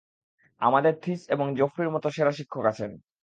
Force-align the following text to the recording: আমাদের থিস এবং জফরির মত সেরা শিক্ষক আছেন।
আমাদের 0.61 0.93
থিস 1.03 1.21
এবং 1.29 1.47
জফরির 1.57 1.93
মত 1.95 2.05
সেরা 2.07 2.33
শিক্ষক 2.39 2.63
আছেন। 2.71 2.91